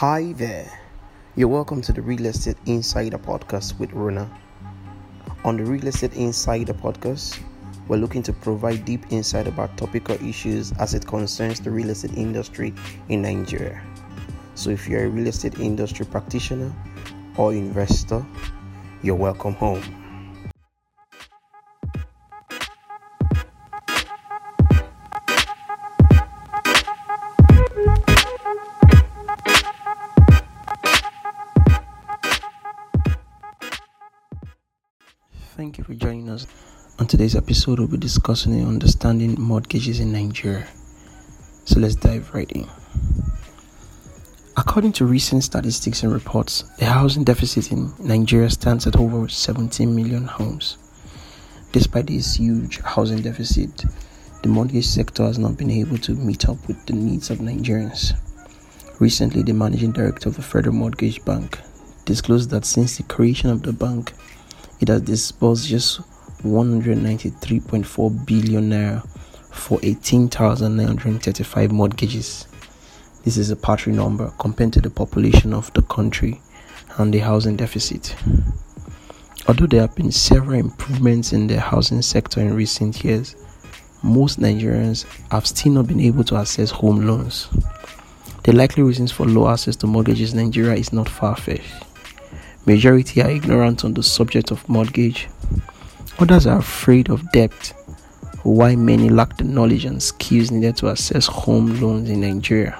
Hi 0.00 0.32
there. 0.32 0.66
You're 1.36 1.48
welcome 1.48 1.82
to 1.82 1.92
the 1.92 2.00
Real 2.00 2.24
Estate 2.24 2.56
Insider 2.64 3.18
podcast 3.18 3.78
with 3.78 3.92
Rona. 3.92 4.30
On 5.44 5.58
the 5.58 5.64
Real 5.66 5.88
Estate 5.88 6.14
Insider 6.14 6.72
podcast, 6.72 7.38
we're 7.86 7.98
looking 7.98 8.22
to 8.22 8.32
provide 8.32 8.86
deep 8.86 9.04
insight 9.12 9.46
about 9.46 9.76
topical 9.76 10.16
issues 10.26 10.72
as 10.78 10.94
it 10.94 11.06
concerns 11.06 11.60
the 11.60 11.70
real 11.70 11.90
estate 11.90 12.14
industry 12.14 12.72
in 13.10 13.20
Nigeria. 13.20 13.82
So 14.54 14.70
if 14.70 14.88
you're 14.88 15.04
a 15.04 15.08
real 15.10 15.26
estate 15.26 15.58
industry 15.58 16.06
practitioner 16.06 16.74
or 17.36 17.52
investor, 17.52 18.24
you're 19.02 19.16
welcome 19.16 19.52
home. 19.52 19.99
Thank 35.60 35.76
you 35.76 35.84
for 35.84 35.92
joining 35.92 36.30
us. 36.30 36.46
On 37.00 37.06
today's 37.06 37.36
episode, 37.36 37.78
we'll 37.80 37.88
be 37.88 37.98
discussing 37.98 38.54
and 38.54 38.66
understanding 38.66 39.38
mortgages 39.38 40.00
in 40.00 40.10
Nigeria. 40.10 40.66
So 41.66 41.78
let's 41.80 41.96
dive 41.96 42.32
right 42.32 42.50
in. 42.52 42.66
According 44.56 44.92
to 44.92 45.04
recent 45.04 45.44
statistics 45.44 46.02
and 46.02 46.14
reports, 46.14 46.62
the 46.78 46.86
housing 46.86 47.24
deficit 47.24 47.72
in 47.72 47.92
Nigeria 47.98 48.48
stands 48.48 48.86
at 48.86 48.96
over 48.96 49.28
17 49.28 49.94
million 49.94 50.24
homes. 50.24 50.78
Despite 51.72 52.06
this 52.06 52.36
huge 52.36 52.80
housing 52.80 53.20
deficit, 53.20 53.84
the 54.42 54.48
mortgage 54.48 54.86
sector 54.86 55.24
has 55.24 55.38
not 55.38 55.58
been 55.58 55.70
able 55.70 55.98
to 55.98 56.14
meet 56.14 56.48
up 56.48 56.66
with 56.68 56.86
the 56.86 56.94
needs 56.94 57.28
of 57.28 57.40
Nigerians. 57.40 58.14
Recently, 58.98 59.42
the 59.42 59.52
managing 59.52 59.92
director 59.92 60.30
of 60.30 60.36
the 60.36 60.42
Federal 60.42 60.74
Mortgage 60.74 61.22
Bank 61.26 61.58
disclosed 62.06 62.48
that 62.48 62.64
since 62.64 62.96
the 62.96 63.02
creation 63.02 63.50
of 63.50 63.62
the 63.62 63.74
bank, 63.74 64.14
it 64.80 64.88
has 64.88 65.02
disbursed 65.02 65.68
just 65.68 66.00
193.4 66.42 68.26
billion 68.26 68.70
naira 68.70 69.06
for 69.52 69.78
18,935 69.82 71.70
mortgages. 71.70 72.46
This 73.24 73.36
is 73.36 73.50
a 73.50 73.56
paltry 73.56 73.92
number 73.92 74.32
compared 74.38 74.72
to 74.72 74.80
the 74.80 74.88
population 74.88 75.52
of 75.52 75.70
the 75.74 75.82
country 75.82 76.40
and 76.96 77.12
the 77.12 77.18
housing 77.18 77.56
deficit. 77.56 78.16
Although 79.46 79.66
there 79.66 79.82
have 79.82 79.94
been 79.94 80.12
several 80.12 80.58
improvements 80.58 81.32
in 81.32 81.46
the 81.46 81.60
housing 81.60 82.00
sector 82.02 82.40
in 82.40 82.54
recent 82.54 83.04
years, 83.04 83.36
most 84.02 84.40
Nigerians 84.40 85.04
have 85.30 85.46
still 85.46 85.72
not 85.72 85.86
been 85.88 86.00
able 86.00 86.24
to 86.24 86.36
access 86.36 86.70
home 86.70 87.06
loans. 87.06 87.48
The 88.44 88.52
likely 88.52 88.82
reasons 88.82 89.12
for 89.12 89.26
low 89.26 89.48
access 89.50 89.76
to 89.76 89.86
mortgages 89.86 90.32
in 90.32 90.38
Nigeria 90.42 90.76
is 90.76 90.92
not 90.92 91.08
far 91.08 91.36
fetched. 91.36 91.84
Majority 92.66 93.22
are 93.22 93.30
ignorant 93.30 93.84
on 93.84 93.94
the 93.94 94.02
subject 94.02 94.50
of 94.50 94.68
mortgage. 94.68 95.28
Others 96.18 96.46
are 96.46 96.58
afraid 96.58 97.08
of 97.08 97.30
debt, 97.32 97.72
Why 98.42 98.76
many 98.76 99.08
lack 99.08 99.36
the 99.38 99.44
knowledge 99.44 99.84
and 99.84 100.02
skills 100.02 100.50
needed 100.50 100.76
to 100.78 100.90
access 100.90 101.26
home 101.26 101.80
loans 101.80 102.08
in 102.10 102.20
Nigeria. 102.20 102.78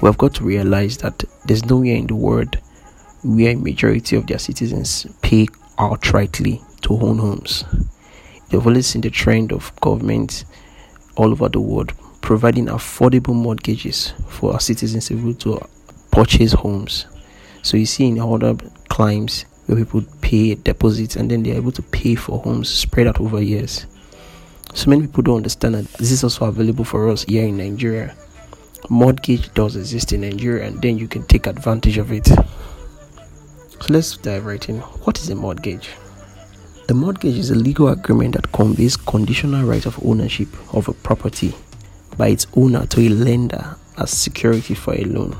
We 0.00 0.06
have 0.06 0.18
got 0.18 0.34
to 0.34 0.44
realize 0.44 0.96
that 0.98 1.24
there's 1.44 1.64
nowhere 1.66 1.96
in 1.96 2.06
the 2.06 2.14
world 2.14 2.56
where 3.22 3.50
a 3.52 3.56
majority 3.56 4.16
of 4.16 4.26
their 4.26 4.38
citizens 4.38 5.06
pay 5.20 5.46
outrightly 5.78 6.62
to 6.82 6.94
own 6.94 7.18
homes. 7.18 7.64
They've 8.48 8.66
always 8.66 8.86
seen 8.86 9.02
the 9.02 9.10
trend 9.10 9.52
of 9.52 9.72
governments 9.80 10.44
all 11.16 11.32
over 11.32 11.48
the 11.48 11.60
world 11.60 11.92
providing 12.22 12.66
affordable 12.66 13.34
mortgages 13.34 14.14
for 14.28 14.54
our 14.54 14.60
citizens 14.60 15.10
able 15.10 15.34
to 15.34 15.60
purchase 16.10 16.52
homes. 16.52 17.06
So 17.62 17.76
you 17.76 17.86
see 17.86 18.06
in 18.06 18.18
other 18.18 18.54
climes 18.88 19.44
where 19.66 19.78
people 19.78 20.02
pay 20.20 20.54
deposits 20.54 21.16
and 21.16 21.30
then 21.30 21.42
they're 21.42 21.56
able 21.56 21.72
to 21.72 21.82
pay 21.82 22.14
for 22.14 22.38
homes 22.40 22.68
spread 22.68 23.06
out 23.06 23.20
over 23.20 23.42
years. 23.42 23.86
So 24.74 24.90
many 24.90 25.02
people 25.02 25.22
don't 25.22 25.36
understand 25.38 25.74
that 25.74 25.86
this 25.94 26.10
is 26.10 26.24
also 26.24 26.46
available 26.46 26.84
for 26.84 27.08
us 27.08 27.24
here 27.24 27.46
in 27.46 27.56
Nigeria. 27.56 28.14
Mortgage 28.88 29.52
does 29.54 29.76
exist 29.76 30.12
in 30.12 30.22
Nigeria 30.22 30.66
and 30.66 30.80
then 30.80 30.98
you 30.98 31.06
can 31.06 31.24
take 31.24 31.46
advantage 31.46 31.98
of 31.98 32.12
it. 32.12 32.26
So 32.26 33.86
let's 33.88 34.16
dive 34.16 34.46
right 34.46 34.68
in. 34.68 34.78
What 34.78 35.18
is 35.18 35.30
a 35.30 35.34
mortgage? 35.34 35.90
The 36.86 36.94
mortgage 36.94 37.38
is 37.38 37.50
a 37.50 37.54
legal 37.54 37.88
agreement 37.88 38.34
that 38.34 38.50
conveys 38.50 38.96
conditional 38.96 39.64
right 39.64 39.86
of 39.86 40.04
ownership 40.04 40.48
of 40.74 40.88
a 40.88 40.92
property 40.92 41.54
by 42.16 42.28
its 42.28 42.46
owner 42.56 42.86
to 42.86 43.00
a 43.00 43.08
lender 43.08 43.76
as 43.96 44.10
security 44.10 44.74
for 44.74 44.94
a 44.94 45.04
loan. 45.04 45.36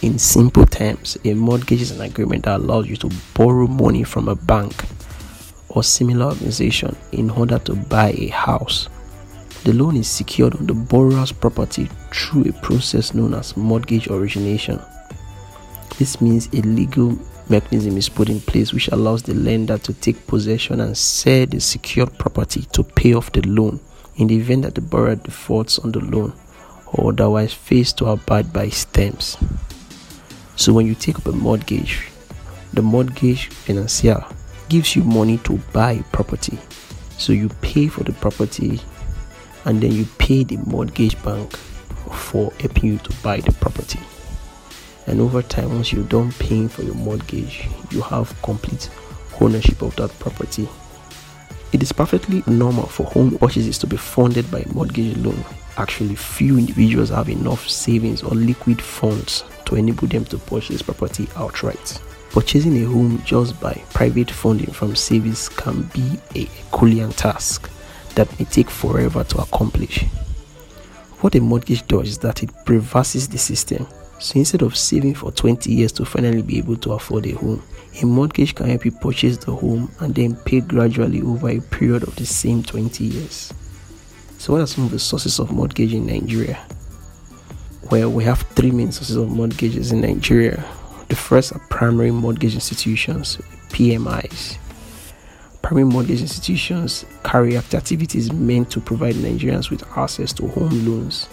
In 0.00 0.16
simple 0.16 0.64
terms, 0.64 1.18
a 1.24 1.34
mortgage 1.34 1.82
is 1.82 1.90
an 1.90 2.02
agreement 2.02 2.44
that 2.44 2.60
allows 2.60 2.86
you 2.86 2.94
to 2.98 3.10
borrow 3.34 3.66
money 3.66 4.04
from 4.04 4.28
a 4.28 4.36
bank 4.36 4.72
or 5.70 5.82
similar 5.82 6.26
organization 6.26 6.96
in 7.10 7.30
order 7.30 7.58
to 7.58 7.74
buy 7.74 8.12
a 8.12 8.28
house. 8.28 8.88
The 9.64 9.72
loan 9.72 9.96
is 9.96 10.08
secured 10.08 10.54
on 10.54 10.68
the 10.68 10.74
borrower's 10.74 11.32
property 11.32 11.88
through 12.12 12.44
a 12.44 12.52
process 12.62 13.12
known 13.12 13.34
as 13.34 13.56
mortgage 13.56 14.08
origination. 14.08 14.80
This 15.98 16.20
means 16.20 16.46
a 16.52 16.62
legal 16.62 17.18
mechanism 17.48 17.96
is 17.96 18.08
put 18.08 18.28
in 18.28 18.40
place 18.40 18.72
which 18.72 18.86
allows 18.88 19.24
the 19.24 19.34
lender 19.34 19.78
to 19.78 19.92
take 19.94 20.28
possession 20.28 20.80
and 20.80 20.96
sell 20.96 21.44
the 21.46 21.60
secured 21.60 22.16
property 22.20 22.62
to 22.72 22.84
pay 22.84 23.14
off 23.14 23.32
the 23.32 23.42
loan 23.42 23.80
in 24.14 24.28
the 24.28 24.36
event 24.36 24.62
that 24.62 24.76
the 24.76 24.80
borrower 24.80 25.16
defaults 25.16 25.80
on 25.80 25.90
the 25.90 25.98
loan 25.98 26.32
or 26.92 27.10
otherwise 27.10 27.52
fails 27.52 27.92
to 27.94 28.06
abide 28.06 28.52
by 28.52 28.66
its 28.66 28.84
terms. 28.84 29.36
So 30.58 30.72
when 30.72 30.86
you 30.86 30.96
take 30.96 31.16
up 31.16 31.26
a 31.26 31.32
mortgage, 31.32 32.08
the 32.72 32.82
mortgage 32.82 33.46
financier 33.46 34.24
gives 34.68 34.96
you 34.96 35.04
money 35.04 35.38
to 35.38 35.56
buy 35.72 36.02
property. 36.10 36.58
So 37.16 37.32
you 37.32 37.48
pay 37.62 37.86
for 37.86 38.02
the 38.02 38.12
property 38.14 38.80
and 39.66 39.80
then 39.80 39.92
you 39.92 40.04
pay 40.18 40.42
the 40.42 40.56
mortgage 40.56 41.22
bank 41.22 41.56
for 41.56 42.52
helping 42.58 42.90
you 42.90 42.98
to 42.98 43.22
buy 43.22 43.38
the 43.38 43.52
property. 43.52 44.00
And 45.06 45.20
over 45.20 45.42
time, 45.42 45.72
once 45.76 45.92
you're 45.92 46.02
done 46.02 46.32
paying 46.32 46.68
for 46.68 46.82
your 46.82 46.96
mortgage, 46.96 47.68
you 47.92 48.00
have 48.00 48.34
complete 48.42 48.90
ownership 49.40 49.80
of 49.80 49.94
that 49.94 50.10
property. 50.18 50.68
It 51.70 51.84
is 51.84 51.92
perfectly 51.92 52.42
normal 52.48 52.86
for 52.86 53.04
home 53.04 53.38
purchases 53.38 53.78
to 53.78 53.86
be 53.86 53.96
funded 53.96 54.50
by 54.50 54.64
mortgage 54.74 55.16
loan. 55.18 55.44
Actually, 55.76 56.16
few 56.16 56.58
individuals 56.58 57.10
have 57.10 57.28
enough 57.28 57.68
savings 57.68 58.24
or 58.24 58.30
liquid 58.30 58.82
funds 58.82 59.44
to 59.68 59.76
enable 59.76 60.08
them 60.08 60.24
to 60.24 60.38
purchase 60.38 60.80
property 60.80 61.28
outright. 61.36 62.00
Purchasing 62.30 62.82
a 62.82 62.86
home 62.86 63.22
just 63.24 63.60
by 63.60 63.74
private 63.92 64.30
funding 64.30 64.72
from 64.72 64.96
savings 64.96 65.50
can 65.50 65.82
be 65.94 66.18
a 66.34 66.44
Herculean 66.44 67.10
task 67.12 67.70
that 68.14 68.38
may 68.38 68.46
take 68.46 68.70
forever 68.70 69.24
to 69.24 69.38
accomplish. 69.38 70.04
What 71.20 71.34
a 71.34 71.40
mortgage 71.40 71.86
does 71.86 72.08
is 72.08 72.18
that 72.18 72.42
it 72.42 72.50
reverses 72.66 73.28
the 73.28 73.36
system. 73.36 73.86
So 74.18 74.38
instead 74.38 74.62
of 74.62 74.74
saving 74.74 75.14
for 75.14 75.32
20 75.32 75.70
years 75.70 75.92
to 75.92 76.04
finally 76.06 76.42
be 76.42 76.58
able 76.58 76.76
to 76.76 76.92
afford 76.92 77.26
a 77.26 77.32
home, 77.32 77.62
a 78.00 78.06
mortgage 78.06 78.54
can 78.54 78.68
help 78.68 78.86
you 78.86 78.92
purchase 78.92 79.36
the 79.36 79.54
home 79.54 79.90
and 80.00 80.14
then 80.14 80.34
pay 80.34 80.60
gradually 80.60 81.20
over 81.20 81.50
a 81.50 81.60
period 81.60 82.04
of 82.04 82.16
the 82.16 82.24
same 82.24 82.62
20 82.62 83.04
years. 83.04 83.52
So, 84.38 84.54
what 84.54 84.62
are 84.62 84.66
some 84.66 84.84
of 84.84 84.92
the 84.92 84.98
sources 84.98 85.38
of 85.38 85.52
mortgage 85.52 85.92
in 85.92 86.06
Nigeria? 86.06 86.64
Well, 87.84 88.10
we 88.10 88.24
have 88.24 88.42
three 88.54 88.72
main 88.72 88.90
sources 88.92 89.16
of 89.16 89.30
mortgages 89.30 89.92
in 89.92 90.00
Nigeria. 90.00 90.62
The 91.08 91.16
first 91.16 91.52
are 91.52 91.60
primary 91.70 92.10
mortgage 92.10 92.54
institutions, 92.54 93.38
PMIs. 93.70 94.58
Primary 95.62 95.86
mortgage 95.86 96.20
institutions 96.20 97.06
carry 97.24 97.56
out 97.56 97.72
activities 97.72 98.32
meant 98.32 98.70
to 98.72 98.80
provide 98.80 99.14
Nigerians 99.14 99.70
with 99.70 99.84
access 99.96 100.32
to 100.34 100.48
home 100.48 100.86
loans. 100.86 101.28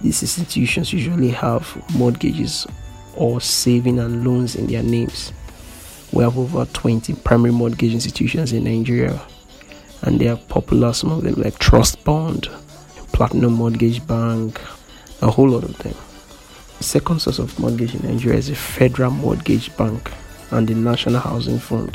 These 0.00 0.22
institutions 0.22 0.92
usually 0.92 1.28
have 1.28 1.70
mortgages 1.94 2.66
or 3.14 3.40
saving 3.40 3.98
and 3.98 4.26
loans 4.26 4.56
in 4.56 4.66
their 4.66 4.82
names. 4.82 5.32
We 6.10 6.24
have 6.24 6.38
over 6.38 6.64
20 6.64 7.14
primary 7.16 7.52
mortgage 7.52 7.92
institutions 7.92 8.52
in 8.52 8.64
Nigeria, 8.64 9.20
and 10.02 10.18
they 10.18 10.28
are 10.28 10.36
popular, 10.36 10.92
some 10.94 11.12
of 11.12 11.22
them 11.22 11.34
like 11.34 11.58
Trustbond, 11.58 12.48
Platinum 13.12 13.52
Mortgage 13.52 14.04
Bank, 14.06 14.58
a 15.22 15.30
whole 15.30 15.48
lot 15.48 15.64
of 15.64 15.76
them. 15.78 15.94
The 16.78 16.84
second 16.84 17.20
source 17.20 17.38
of 17.38 17.58
mortgage 17.58 17.94
in 17.94 18.06
Nigeria 18.06 18.38
is 18.38 18.48
the 18.48 18.54
Federal 18.54 19.10
Mortgage 19.10 19.74
Bank 19.76 20.12
and 20.50 20.68
the 20.68 20.74
National 20.74 21.20
Housing 21.20 21.58
Fund. 21.58 21.94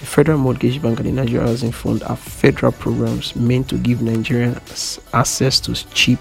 The 0.00 0.06
Federal 0.06 0.38
Mortgage 0.38 0.82
Bank 0.82 0.98
and 1.00 1.08
the 1.08 1.12
Nigeria 1.12 1.46
Housing 1.46 1.72
Fund 1.72 2.02
are 2.02 2.16
federal 2.16 2.72
programs 2.72 3.36
meant 3.36 3.68
to 3.68 3.78
give 3.78 3.98
Nigerians 3.98 4.98
access 5.14 5.60
to 5.60 5.74
cheap, 5.94 6.18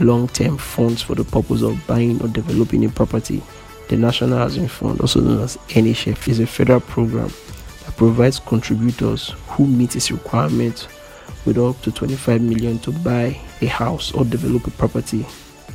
long 0.00 0.26
term 0.28 0.56
funds 0.58 1.02
for 1.02 1.14
the 1.14 1.24
purpose 1.24 1.62
of 1.62 1.86
buying 1.86 2.20
or 2.22 2.28
developing 2.28 2.84
a 2.84 2.88
property. 2.88 3.42
The 3.88 3.96
National 3.96 4.38
Housing 4.38 4.66
Fund, 4.66 5.00
also 5.00 5.20
known 5.20 5.42
as 5.42 5.56
NHF, 5.68 6.26
is 6.28 6.40
a 6.40 6.46
federal 6.46 6.80
program 6.80 7.28
that 7.84 7.96
provides 7.96 8.40
contributors 8.40 9.34
who 9.48 9.66
meet 9.66 9.94
its 9.94 10.10
requirements 10.10 10.88
with 11.44 11.58
up 11.58 11.80
to 11.82 11.92
25 11.92 12.40
million 12.42 12.78
to 12.80 12.90
buy 12.90 13.38
a 13.60 13.66
house 13.66 14.12
or 14.12 14.24
develop 14.24 14.66
a 14.66 14.70
property. 14.70 15.26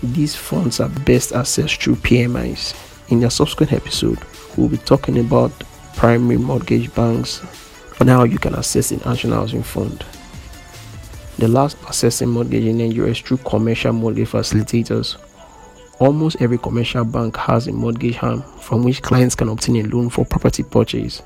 These 0.03 0.35
funds 0.35 0.79
are 0.79 0.89
best 0.89 1.31
accessed 1.31 1.81
through 1.81 1.95
PMIs. 1.97 2.75
In 3.11 3.23
a 3.23 3.29
subsequent 3.29 3.73
episode, 3.73 4.19
we'll 4.57 4.69
be 4.69 4.77
talking 4.77 5.19
about 5.19 5.51
primary 5.95 6.37
mortgage 6.37 6.93
banks 6.95 7.41
and 7.99 8.09
how 8.09 8.23
you 8.23 8.39
can 8.39 8.55
access 8.55 8.89
the 8.89 8.97
National 9.07 9.35
Housing 9.39 9.63
Fund. 9.63 10.03
The 11.37 11.47
last 11.47 11.77
accessing 11.81 12.29
mortgage 12.29 12.65
in 12.65 12.77
Nigeria 12.77 13.11
is 13.11 13.19
through 13.19 13.37
commercial 13.37 13.93
mortgage 13.93 14.29
facilitators. 14.29 15.17
Almost 15.99 16.41
every 16.41 16.57
commercial 16.57 17.05
bank 17.05 17.37
has 17.37 17.67
a 17.67 17.71
mortgage 17.71 18.17
arm 18.21 18.41
from 18.59 18.83
which 18.83 19.01
clients 19.01 19.35
can 19.35 19.49
obtain 19.49 19.77
a 19.77 19.83
loan 19.83 20.09
for 20.09 20.25
property 20.25 20.63
purchase. 20.63 21.21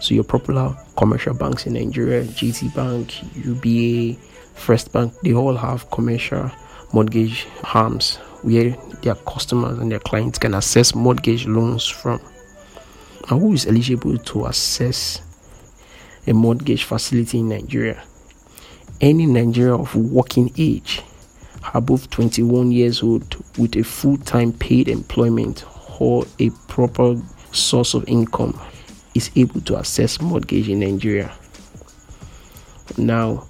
So 0.00 0.14
your 0.14 0.24
popular 0.24 0.76
commercial 0.96 1.34
banks 1.34 1.66
in 1.66 1.74
Nigeria, 1.74 2.24
GT 2.24 2.74
Bank, 2.74 3.14
UBA, 3.44 4.18
First 4.58 4.92
Bank, 4.92 5.14
they 5.22 5.32
all 5.32 5.56
have 5.56 5.90
commercial 5.90 6.50
mortgage 6.92 7.46
arms 7.74 8.16
where 8.42 8.76
their 9.02 9.14
customers 9.14 9.78
and 9.78 9.90
their 9.90 9.98
clients 9.98 10.38
can 10.38 10.54
access 10.54 10.94
mortgage 10.94 11.46
loans 11.46 11.86
from. 11.86 12.20
Now, 13.30 13.38
who 13.38 13.52
is 13.52 13.66
eligible 13.66 14.18
to 14.18 14.46
access 14.46 15.22
a 16.26 16.32
mortgage 16.32 16.84
facility 16.84 17.38
in 17.38 17.48
Nigeria? 17.48 18.02
Any 19.00 19.26
Nigerian 19.26 19.80
of 19.80 19.94
working 19.94 20.52
age 20.58 21.02
above 21.74 22.10
21 22.10 22.70
years 22.70 23.02
old 23.02 23.36
with 23.58 23.76
a 23.76 23.82
full-time 23.82 24.52
paid 24.52 24.88
employment 24.88 25.64
or 25.98 26.26
a 26.38 26.50
proper 26.68 27.16
source 27.52 27.94
of 27.94 28.06
income 28.08 28.58
is 29.14 29.30
able 29.36 29.60
to 29.62 29.76
access 29.76 30.20
mortgage 30.20 30.68
in 30.68 30.80
Nigeria. 30.80 31.32
Now, 32.96 33.47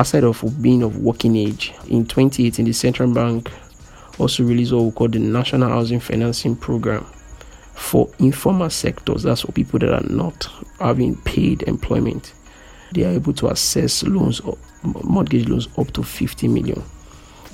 aside 0.00 0.24
of 0.24 0.42
being 0.62 0.82
of 0.82 0.96
working 0.96 1.36
age, 1.36 1.74
in 1.88 2.06
2018 2.06 2.64
the 2.64 2.72
central 2.72 3.12
bank 3.12 3.50
also 4.18 4.42
released 4.42 4.72
what 4.72 4.82
we 4.84 4.90
call 4.92 5.08
the 5.08 5.18
National 5.18 5.68
Housing 5.68 6.00
Financing 6.00 6.56
Program 6.56 7.04
for 7.74 8.08
informal 8.18 8.70
sectors. 8.70 9.22
That's 9.24 9.42
for 9.42 9.52
people 9.52 9.78
that 9.80 9.92
are 9.92 10.08
not 10.08 10.48
having 10.78 11.16
paid 11.22 11.62
employment. 11.64 12.32
They 12.92 13.04
are 13.04 13.10
able 13.12 13.34
to 13.34 13.50
access 13.50 14.02
loans, 14.02 14.40
or 14.40 14.56
mortgage 14.82 15.48
loans 15.48 15.68
up 15.76 15.92
to 15.92 16.02
50 16.02 16.48
million. 16.48 16.80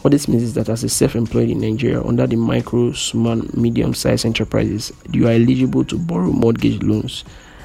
What 0.03 0.13
this 0.13 0.29
means 0.29 0.45
is 0.45 0.55
that 0.55 0.69
as 0.69 0.85
a 0.85 0.89
self-employed 0.89 1.51
in 1.51 1.61
Nigeria, 1.61 2.01
under 2.03 2.29
the 2.29 2.37
micro, 2.37 2.93
small, 2.93 3.43
medium-sized 3.55 4.25
enterprises, 4.25 4.93
you 5.11 5.27
are 5.27 5.33
eligible 5.33 5.85
to 5.87 5.99
borrow 5.99 6.31
mortgage 6.31 6.81
loans 6.83 7.25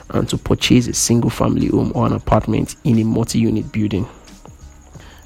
and 0.09 0.27
to 0.29 0.37
purchase 0.37 0.87
a 0.87 0.93
single-family 0.93 1.67
home 1.67 1.91
or 1.93 2.07
an 2.07 2.13
apartment 2.13 2.75
in 2.83 2.97
a 2.97 3.03
multi-unit 3.03 3.71
building. 3.71 4.07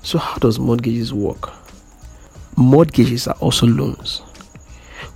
So, 0.05 0.19
how 0.19 0.37
does 0.37 0.59
mortgages 0.59 1.11
work? 1.15 1.51
Mortgages 2.55 3.27
are 3.27 3.33
also 3.39 3.65
loans, 3.65 4.19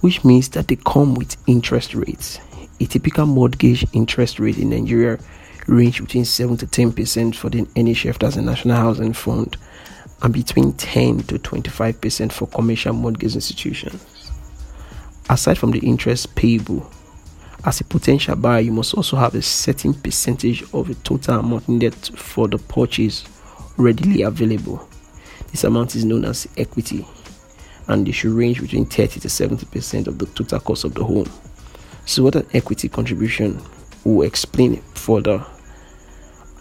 which 0.02 0.26
means 0.26 0.50
that 0.50 0.68
they 0.68 0.78
come 0.78 1.14
with 1.14 1.38
interest 1.46 1.94
rates. 1.94 2.40
A 2.80 2.86
typical 2.86 3.28
mortgage 3.28 3.86
interest 3.94 4.40
rate 4.40 4.58
in 4.58 4.72
Nigeria 4.72 5.20
range 5.68 6.02
between 6.02 6.26
7 6.26 6.58
to 6.58 6.66
10 6.66 6.94
percent 6.94 7.36
for 7.36 7.52
the 7.52 7.62
NHF, 7.76 8.24
as 8.26 8.36
a 8.36 8.42
National 8.42 8.78
Housing 8.78 9.14
Fund, 9.14 9.58
and 10.24 10.34
between 10.34 10.74
10 10.74 11.20
to 11.20 11.38
25% 11.38 12.32
for 12.32 12.48
commercial 12.48 12.92
mortgage 12.94 13.36
institutions. 13.36 14.32
Aside 15.30 15.60
from 15.60 15.70
the 15.70 15.88
interest 15.88 16.34
payable, 16.34 16.90
as 17.64 17.80
a 17.80 17.84
potential 17.84 18.36
buyer, 18.36 18.62
you 18.62 18.72
must 18.72 18.96
also 18.96 19.18
have 19.18 19.36
a 19.36 19.44
certain 19.44 19.94
percentage 19.94 20.64
of 20.74 20.88
the 20.88 20.96
total 21.04 21.42
amount 21.42 21.70
needed 21.70 21.94
for 21.94 22.48
the 22.48 22.58
purchase 22.58 23.24
readily 23.80 24.22
available. 24.22 24.88
This 25.52 25.64
amount 25.64 25.96
is 25.96 26.06
known 26.06 26.26
as 26.26 26.48
equity 26.58 27.08
and 27.88 28.08
it 28.08 28.12
should 28.12 28.34
range 28.34 28.62
between 28.62 28.86
30 28.86 29.22
to 29.22 29.28
70% 29.28 30.06
of 30.06 30.20
the 30.20 30.28
total 30.28 30.60
cost 30.60 30.84
of 30.84 30.94
the 30.94 31.04
home. 31.04 31.30
So, 32.06 32.24
what 32.24 32.36
an 32.36 32.46
equity 32.54 32.88
contribution 32.90 33.60
will 34.04 34.22
explain 34.28 34.78
further 34.94 35.44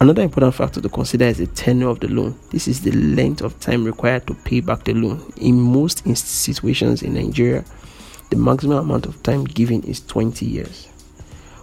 Another 0.01 0.21
important 0.21 0.55
factor 0.55 0.79
to 0.79 0.87
consider 0.87 1.25
is 1.25 1.39
the 1.39 1.47
tenure 1.47 1.89
of 1.89 1.99
the 1.99 2.07
loan. 2.07 2.39
This 2.51 2.69
is 2.69 2.79
the 2.79 2.91
length 2.91 3.41
of 3.41 3.59
time 3.59 3.83
required 3.83 4.25
to 4.27 4.33
pay 4.33 4.61
back 4.61 4.85
the 4.85 4.93
loan. 4.93 5.21
In 5.35 5.59
most 5.59 6.07
situations 6.15 7.01
in 7.03 7.15
Nigeria, 7.15 7.65
the 8.29 8.37
maximum 8.37 8.77
amount 8.77 9.07
of 9.07 9.21
time 9.23 9.43
given 9.43 9.83
is 9.83 9.99
20 10.05 10.45
years. 10.45 10.88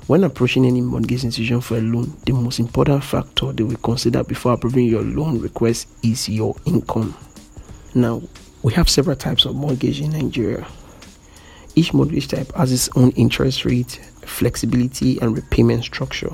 When 0.06 0.22
approaching 0.22 0.64
any 0.66 0.82
mortgage 0.82 1.24
institution 1.24 1.60
for 1.60 1.78
a 1.78 1.80
loan, 1.80 2.16
the 2.24 2.32
most 2.32 2.60
important 2.60 3.02
factor 3.02 3.52
they 3.52 3.64
will 3.64 3.76
consider 3.78 4.22
before 4.22 4.52
approving 4.52 4.86
your 4.86 5.02
loan 5.02 5.40
request 5.40 5.88
is 6.00 6.28
your 6.28 6.54
income. 6.64 7.16
Now, 7.92 8.22
we 8.62 8.72
have 8.74 8.88
several 8.88 9.16
types 9.16 9.46
of 9.46 9.56
mortgage 9.56 10.00
in 10.00 10.12
Nigeria. 10.12 10.64
Each 11.74 11.92
mortgage 11.92 12.28
type 12.28 12.54
has 12.54 12.70
its 12.70 12.88
own 12.94 13.10
interest 13.12 13.64
rate, 13.64 14.00
flexibility, 14.24 15.18
and 15.18 15.36
repayment 15.36 15.82
structure. 15.82 16.30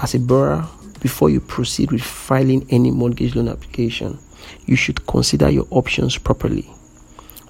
As 0.00 0.16
a 0.16 0.18
borrower, 0.18 0.68
before 0.98 1.30
you 1.30 1.40
proceed 1.40 1.92
with 1.92 2.02
filing 2.02 2.66
any 2.70 2.90
mortgage 2.90 3.36
loan 3.36 3.46
application, 3.46 4.18
you 4.64 4.74
should 4.74 5.06
consider 5.06 5.48
your 5.48 5.68
options 5.70 6.18
properly, 6.18 6.68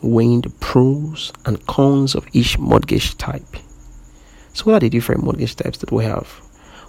weighing 0.02 0.42
the 0.42 0.50
pros 0.50 1.32
and 1.46 1.66
cons 1.66 2.14
of 2.14 2.26
each 2.34 2.58
mortgage 2.58 3.16
type. 3.16 3.56
So, 4.56 4.64
what 4.64 4.74
are 4.76 4.80
the 4.80 4.88
different 4.88 5.22
mortgage 5.22 5.54
types 5.54 5.78
that 5.78 5.92
we 5.92 6.04
have? 6.04 6.40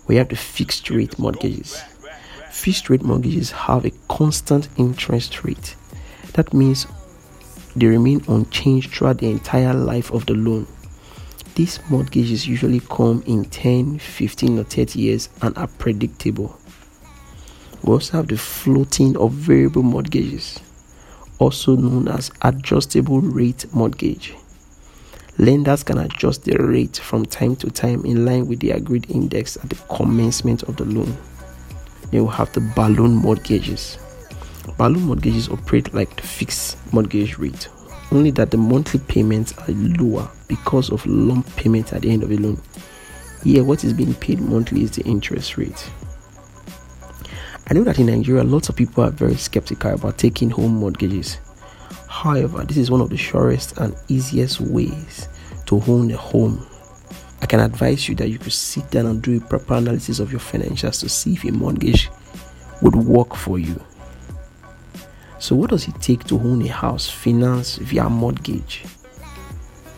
We 0.07 0.15
have 0.15 0.29
the 0.29 0.35
fixed 0.37 0.89
rate 0.89 1.19
mortgages. 1.19 1.81
Fixed 2.49 2.89
rate 2.89 3.03
mortgages 3.03 3.51
have 3.51 3.85
a 3.85 3.91
constant 4.07 4.69
interest 4.77 5.43
rate. 5.43 5.75
That 6.33 6.53
means 6.53 6.87
they 7.75 7.87
remain 7.87 8.23
unchanged 8.27 8.91
throughout 8.91 9.17
the 9.17 9.29
entire 9.29 9.73
life 9.73 10.11
of 10.11 10.25
the 10.25 10.33
loan 10.33 10.65
these 11.57 11.79
mortgages 11.89 12.47
usually 12.47 12.79
come 12.81 13.23
in 13.25 13.43
10, 13.43 13.97
15, 13.97 14.59
or 14.59 14.63
30 14.63 14.99
years 14.99 15.27
and 15.41 15.57
are 15.57 15.65
predictable. 15.65 16.55
We 17.81 17.93
also 17.93 18.17
have 18.17 18.27
the 18.27 18.37
floating 18.37 19.17
or 19.17 19.31
variable 19.31 19.81
mortgages, 19.81 20.59
also 21.39 21.75
known 21.75 22.09
as 22.09 22.29
adjustable 22.43 23.21
rate 23.21 23.65
mortgage. 23.73 24.35
Lenders 25.39 25.83
can 25.83 25.99
adjust 25.99 26.45
the 26.45 26.57
rate 26.57 26.97
from 26.97 27.23
time 27.23 27.55
to 27.57 27.69
time 27.69 28.03
in 28.05 28.25
line 28.25 28.47
with 28.47 28.59
the 28.59 28.71
agreed 28.71 29.09
index 29.11 29.55
at 29.57 29.69
the 29.69 29.75
commencement 29.95 30.63
of 30.63 30.77
the 30.77 30.85
loan. 30.85 31.15
Then 32.09 32.23
will 32.23 32.31
have 32.31 32.51
the 32.53 32.61
balloon 32.75 33.13
mortgages. 33.13 33.99
Balloon 34.79 35.03
mortgages 35.03 35.49
operate 35.49 35.93
like 35.93 36.15
the 36.15 36.23
fixed 36.25 36.77
mortgage 36.91 37.37
rate, 37.37 37.69
only 38.11 38.31
that 38.31 38.49
the 38.49 38.57
monthly 38.57 38.99
payments 38.99 39.53
are 39.59 39.71
lower 39.73 40.27
because 40.47 40.89
of 40.89 41.05
lump 41.05 41.47
payment 41.55 41.93
at 41.93 42.01
the 42.01 42.09
end 42.09 42.23
of 42.23 42.29
the 42.29 42.37
loan. 42.37 42.59
Here, 43.43 43.63
what 43.63 43.83
is 43.83 43.93
being 43.93 44.15
paid 44.15 44.39
monthly 44.39 44.81
is 44.81 44.91
the 44.91 45.03
interest 45.03 45.55
rate. 45.55 45.87
I 47.67 47.75
know 47.75 47.83
that 47.83 47.99
in 47.99 48.07
Nigeria, 48.07 48.43
lots 48.43 48.69
of 48.69 48.75
people 48.75 49.03
are 49.03 49.11
very 49.11 49.35
skeptical 49.35 49.93
about 49.93 50.17
taking 50.17 50.49
home 50.49 50.73
mortgages. 50.73 51.37
However, 52.23 52.63
this 52.63 52.77
is 52.77 52.89
one 52.89 53.01
of 53.01 53.11
the 53.11 53.15
surest 53.15 53.77
and 53.77 53.95
easiest 54.07 54.59
ways 54.59 55.27
to 55.67 55.79
own 55.87 56.09
a 56.09 56.17
home. 56.17 56.65
I 57.43 57.45
can 57.45 57.59
advise 57.59 58.09
you 58.09 58.15
that 58.15 58.29
you 58.29 58.39
could 58.39 58.53
sit 58.53 58.89
down 58.89 59.05
and 59.05 59.21
do 59.21 59.37
a 59.37 59.39
proper 59.39 59.75
analysis 59.75 60.17
of 60.17 60.31
your 60.31 60.39
financials 60.39 60.99
to 61.01 61.09
see 61.09 61.33
if 61.33 61.43
a 61.43 61.51
mortgage 61.51 62.09
would 62.81 62.95
work 62.95 63.35
for 63.35 63.59
you. 63.59 63.79
So, 65.37 65.55
what 65.55 65.69
does 65.69 65.87
it 65.87 66.01
take 66.01 66.23
to 66.23 66.39
own 66.39 66.63
a 66.63 66.69
house 66.69 67.07
finance 67.07 67.75
via 67.77 68.09
mortgage? 68.09 68.83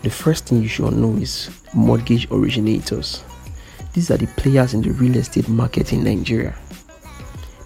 The 0.03 0.09
first 0.09 0.47
thing 0.47 0.61
you 0.61 0.67
should 0.67 0.91
know 0.91 1.15
is 1.15 1.49
mortgage 1.73 2.29
originators. 2.31 3.23
These 3.93 4.11
are 4.11 4.17
the 4.17 4.27
players 4.27 4.73
in 4.73 4.81
the 4.81 4.91
real 4.91 5.15
estate 5.15 5.47
market 5.47 5.93
in 5.93 6.03
Nigeria. 6.03 6.53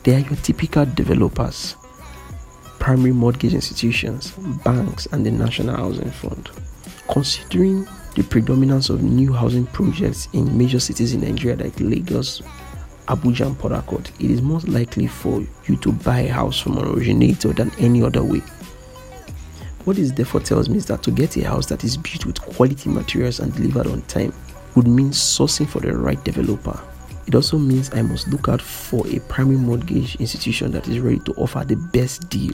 They 0.03 0.13
are 0.13 0.19
your 0.19 0.35
typical 0.35 0.85
developers, 0.85 1.75
primary 2.83 3.13
mortgage 3.13 3.53
institutions, 3.53 4.31
banks, 4.65 5.05
and 5.13 5.25
the 5.25 5.31
National 5.31 5.73
Housing 5.73 6.11
Fund. 6.11 6.49
Considering 7.07 7.87
the 8.15 8.23
predominance 8.23 8.89
of 8.89 9.01
new 9.01 9.31
housing 9.31 9.65
projects 9.67 10.27
in 10.33 10.57
major 10.57 10.81
cities 10.81 11.13
in 11.13 11.21
Nigeria 11.21 11.55
like 11.63 11.79
Lagos, 11.79 12.41
Abuja 13.07 13.45
and 13.47 13.57
Port 13.57 13.71
Harcourt, 13.71 14.11
it 14.19 14.29
is 14.29 14.41
most 14.41 14.67
likely 14.67 15.07
for 15.07 15.41
you 15.65 15.77
to 15.77 15.93
buy 15.93 16.19
a 16.19 16.27
house 16.33 16.59
from 16.59 16.77
an 16.77 16.83
originator 16.89 17.53
than 17.53 17.71
any 17.79 18.03
other 18.03 18.21
way. 18.21 18.41
What 19.85 19.95
this 19.95 20.11
therefore 20.11 20.41
tells 20.41 20.67
me 20.67 20.75
is 20.75 20.85
that 20.87 21.03
to 21.03 21.11
get 21.11 21.37
a 21.37 21.47
house 21.47 21.67
that 21.67 21.85
is 21.85 21.95
built 21.95 22.25
with 22.25 22.41
quality 22.41 22.89
materials 22.89 23.39
and 23.39 23.55
delivered 23.55 23.87
on 23.87 24.01
time 24.03 24.33
would 24.75 24.87
mean 24.89 25.11
sourcing 25.11 25.69
for 25.69 25.79
the 25.79 25.95
right 25.95 26.21
developer. 26.25 26.77
It 27.27 27.35
also 27.35 27.57
means 27.57 27.93
I 27.93 28.01
must 28.01 28.27
look 28.27 28.49
out 28.49 28.61
for 28.61 29.07
a 29.07 29.19
primary 29.21 29.55
mortgage 29.55 30.17
institution 30.17 30.71
that 30.71 30.89
is 30.89 30.99
ready 30.99 31.19
to 31.19 31.33
offer 31.35 31.63
the 31.63 31.77
best 31.77 32.29
deal 32.29 32.51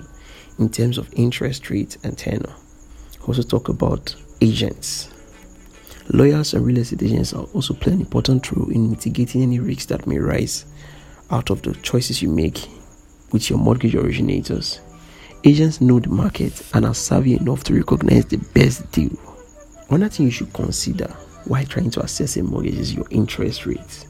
in 0.60 0.70
terms 0.70 0.98
of 0.98 1.12
interest 1.14 1.70
rate 1.70 1.98
and 2.04 2.18
tenor. 2.18 2.54
Also 3.28 3.42
talk 3.42 3.70
about 3.70 4.16
agents 4.42 5.10
Lawyers 6.12 6.56
and 6.56 6.66
real 6.66 6.80
estate 6.80 7.04
agents 7.04 7.34
are 7.34 7.44
also 7.54 7.76
play 7.76 7.94
an 7.94 8.00
important 8.00 8.52
role 8.52 8.72
in 8.72 8.90
mitigating 8.90 9.44
any 9.44 9.60
risks 9.60 9.86
that 9.88 10.08
may 10.08 10.18
rise 10.18 10.66
out 11.30 11.52
of 11.52 11.62
the 11.62 11.74
choices 11.76 12.20
you 12.24 12.30
make 12.30 12.68
with 13.32 13.48
your 13.48 13.60
mortgage 13.60 13.94
originators. 13.94 14.82
Agents 15.44 15.80
know 15.82 16.00
the 16.00 16.10
market 16.10 16.64
and 16.74 16.84
are 16.84 16.96
savvy 16.96 17.36
enough 17.36 17.64
to 17.66 17.76
recognize 17.76 18.26
the 18.26 18.38
best 18.56 18.92
deal. 18.92 19.12
One 19.90 20.10
thing 20.10 20.26
you 20.26 20.32
should 20.32 20.52
consider 20.52 21.06
while 21.46 21.64
trying 21.66 21.92
to 21.92 22.02
assess 22.02 22.38
a 22.38 22.44
mortgage 22.44 22.80
is 22.80 22.92
your 22.96 23.06
interest 23.12 23.68
rate. 23.68 24.08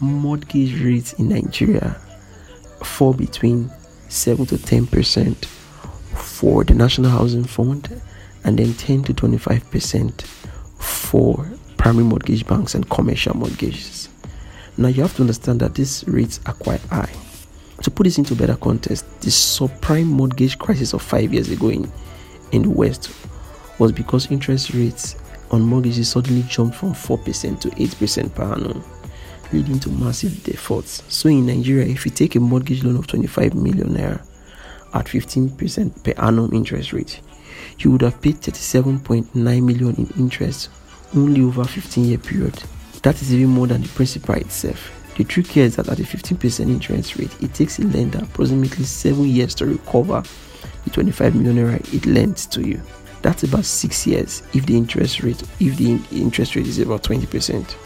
Mortgage 0.00 0.82
rates 0.82 1.12
in 1.14 1.28
Nigeria 1.28 1.90
fall 2.82 3.12
between 3.12 3.70
7 4.08 4.44
to 4.46 4.58
10 4.58 4.88
percent 4.88 5.46
for 6.14 6.64
the 6.64 6.74
National 6.74 7.10
Housing 7.10 7.44
Fund 7.44 8.00
and 8.44 8.58
then 8.58 8.74
10 8.74 9.04
to 9.04 9.14
25 9.14 9.70
percent 9.70 10.22
for 10.78 11.46
primary 11.76 12.04
mortgage 12.04 12.46
banks 12.46 12.74
and 12.74 12.88
commercial 12.90 13.36
mortgages. 13.36 14.08
Now 14.76 14.88
you 14.88 15.02
have 15.02 15.14
to 15.16 15.22
understand 15.22 15.60
that 15.60 15.74
these 15.74 16.04
rates 16.06 16.40
are 16.46 16.54
quite 16.54 16.80
high. 16.82 17.12
To 17.82 17.90
put 17.90 18.04
this 18.04 18.18
into 18.18 18.34
better 18.34 18.56
context, 18.56 19.04
the 19.20 19.30
subprime 19.30 20.06
mortgage 20.06 20.58
crisis 20.58 20.92
of 20.92 21.02
five 21.02 21.32
years 21.32 21.50
ago 21.50 21.68
in, 21.68 21.90
in 22.52 22.62
the 22.62 22.70
West 22.70 23.12
was 23.78 23.92
because 23.92 24.30
interest 24.30 24.72
rates 24.72 25.16
on 25.50 25.62
mortgages 25.62 26.08
suddenly 26.08 26.42
jumped 26.44 26.76
from 26.76 26.94
4% 26.94 27.60
to 27.60 27.68
8% 27.68 28.34
per 28.34 28.44
annum, 28.44 28.84
leading 29.52 29.80
to 29.80 29.90
massive 29.90 30.42
defaults. 30.44 31.02
So 31.08 31.28
in 31.28 31.46
Nigeria, 31.46 31.86
if 31.86 32.04
you 32.06 32.12
take 32.12 32.36
a 32.36 32.40
mortgage 32.40 32.84
loan 32.84 32.96
of 32.96 33.06
25 33.06 33.54
million 33.54 33.88
naira 33.88 34.24
at 34.94 35.06
15% 35.06 36.04
per 36.04 36.12
annum 36.22 36.52
interest 36.52 36.92
rate, 36.92 37.20
you 37.78 37.90
would 37.90 38.02
have 38.02 38.20
paid 38.20 38.36
37.9 38.36 39.34
million 39.34 39.94
in 39.96 40.08
interest 40.18 40.70
only 41.16 41.42
over 41.42 41.64
15 41.64 42.04
year 42.04 42.18
period. 42.18 42.62
That 43.02 43.20
is 43.20 43.34
even 43.34 43.48
more 43.48 43.66
than 43.66 43.82
the 43.82 43.88
principal 43.88 44.36
itself. 44.36 44.98
The 45.16 45.24
trick 45.24 45.46
here 45.46 45.64
is 45.64 45.76
that 45.76 45.88
at 45.88 45.98
a 45.98 46.02
15% 46.02 46.60
interest 46.60 47.16
rate, 47.16 47.42
it 47.42 47.52
takes 47.52 47.78
a 47.78 47.82
lender 47.82 48.20
approximately 48.22 48.84
7 48.84 49.24
years 49.24 49.54
to 49.56 49.66
recover 49.66 50.22
the 50.84 50.90
25 50.90 51.34
million 51.34 51.56
naira 51.56 51.94
it 51.94 52.06
lends 52.06 52.46
to 52.46 52.66
you. 52.66 52.80
That's 53.20 53.42
about 53.44 53.64
6 53.64 54.06
years 54.06 54.42
if 54.54 54.66
the 54.66 54.76
interest 54.76 55.22
rate 55.22 55.42
if 55.60 55.76
the 55.76 56.00
interest 56.12 56.56
rate 56.56 56.66
is 56.66 56.78
about 56.78 57.02
20%. 57.02 57.76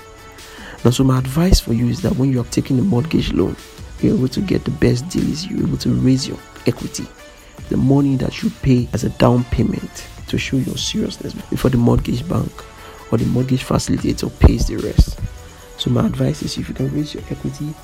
Now 0.85 0.91
so 0.91 1.03
my 1.03 1.19
advice 1.19 1.59
for 1.59 1.73
you 1.73 1.89
is 1.89 2.01
that 2.03 2.17
when 2.17 2.31
you 2.31 2.41
are 2.41 2.45
taking 2.45 2.79
a 2.79 2.83
mortgage 2.83 3.33
loan, 3.33 3.57
you're 4.01 4.15
able 4.15 4.29
to 4.29 4.41
get 4.41 4.65
the 4.65 4.71
best 4.73 5.09
deals, 5.09 5.47
you're 5.47 5.67
able 5.67 5.79
to 5.79 5.91
raise 5.95 6.29
your 6.29 6.39
equity. 6.67 7.07
The 7.69 7.77
money 7.77 8.17
that 8.17 8.43
you 8.43 8.51
pay 8.63 8.89
as 8.93 9.05
a 9.05 9.11
down 9.11 9.45
payment 9.45 10.07
to 10.29 10.39
show 10.39 10.57
your 10.57 10.77
seriousness 10.77 11.35
before 11.51 11.71
the 11.71 11.77
mortgage 11.77 12.29
bank 12.29 12.53
or 13.11 13.19
the 13.19 13.27
mortgage 13.27 13.65
facilitator 13.65 14.37
pays 14.41 14.67
the 14.67 14.77
rest. 14.77 15.19
So 15.79 15.91
my 15.91 16.07
advice 16.07 16.43
is 16.43 16.59
if 16.59 16.69
you 16.69 16.75
can 16.75 16.93
raise 16.93 17.15
your 17.15 17.23
equity, 17.31 17.75